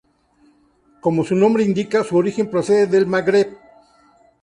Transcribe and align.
Como 0.99 1.23
su 1.23 1.35
nombre 1.35 1.63
indica, 1.63 2.03
su 2.03 2.17
origen 2.17 2.49
procede 2.49 2.87
del 2.87 3.05
Magreb. 3.05 3.55